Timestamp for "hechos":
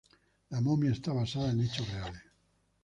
1.61-1.87